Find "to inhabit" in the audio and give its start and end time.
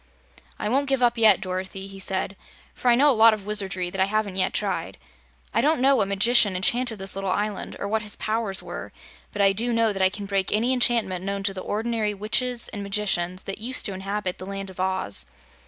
13.85-14.39